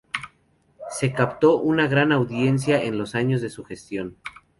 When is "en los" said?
2.83-3.13